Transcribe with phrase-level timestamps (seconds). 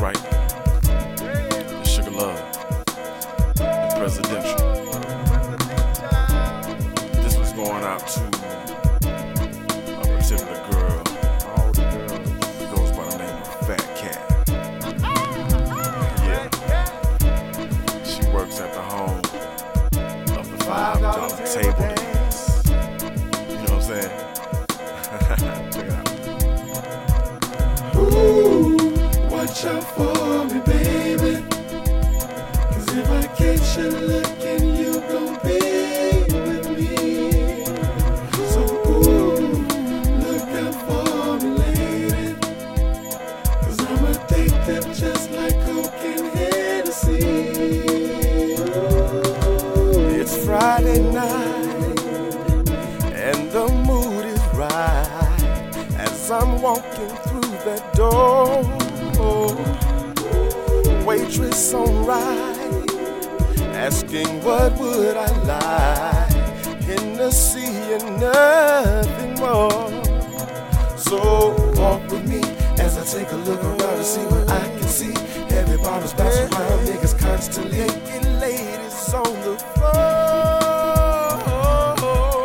[0.00, 0.14] right?
[0.14, 2.38] The Sugar Love,
[3.54, 4.56] the Presidential.
[7.22, 8.20] This was going out to
[9.98, 10.59] a particular
[29.62, 31.44] watch out for me, baby.
[32.72, 35.58] Cause if I catch you looking, you gon' be
[36.32, 37.64] with me.
[38.52, 39.40] So, ooh,
[40.24, 42.34] look out for me, lady.
[43.62, 47.18] Cause I'm addicted just like Coke and Hennessy.
[50.20, 52.00] It's Friday night
[53.12, 58.79] and the mood is right as I'm walking through that door.
[61.06, 62.86] Waitress on right,
[63.74, 66.30] asking what would I like,
[66.82, 69.88] In Hennessy and nothing more.
[70.98, 72.40] So walk with me
[72.78, 75.14] as I take a look around and see what I can see.
[75.54, 80.60] Heavy bottles bouncing around, niggas constantly naked ladies on the floor.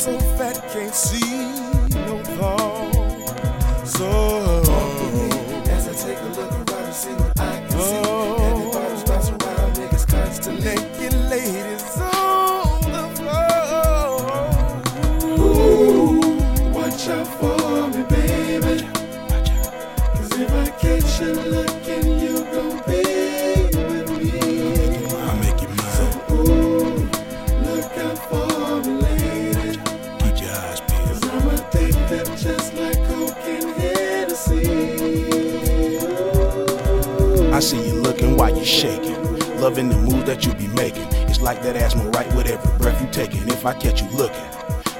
[0.03, 1.62] so fat can't see
[37.63, 39.15] see you looking while you shaking.
[39.59, 41.07] Loving the moves that you be making.
[41.29, 43.47] It's like that asthma right with every breath you taking.
[43.47, 44.43] If I catch you looking,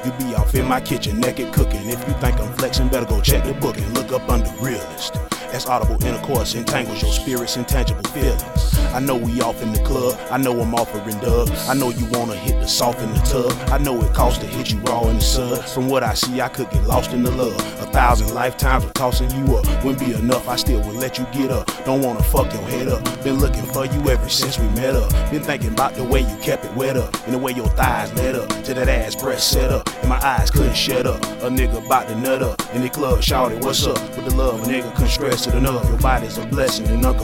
[0.06, 1.90] you be off in my kitchen naked cooking.
[1.90, 5.18] If you think I'm flexing, better go check the book and look up under realist.
[5.54, 8.80] As audible intercourse entangles your spirit's intangible feelings.
[8.92, 10.20] I know we off in the club.
[10.32, 11.48] I know I'm offering dub.
[11.70, 13.52] I know you wanna hit the soft in the tub.
[13.70, 15.62] I know it costs to hit you raw in the sun.
[15.62, 17.56] From what I see, I could get lost in the love.
[17.82, 19.68] A thousand lifetimes of tossing you up.
[19.84, 21.70] Wouldn't be enough, I still would let you get up.
[21.86, 23.04] Don't wanna fuck your head up.
[23.24, 25.12] Been looking for you ever since we met up.
[25.30, 27.16] Been thinking about the way you kept it wet up.
[27.26, 28.50] And the way your thighs led up.
[28.64, 29.88] To that ass breast set up.
[30.02, 31.24] And my eyes couldn't shut up.
[31.44, 32.60] A nigga about to nut up.
[32.74, 34.00] In the club, shouted, what's up?
[34.16, 35.88] With the love, a nigga couldn't stress it enough.
[35.88, 37.18] Your body's a blessing, and I'm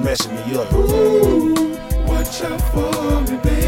[0.00, 0.72] messing me up.
[0.72, 1.54] Ooh,
[2.06, 3.67] watch out for me, baby.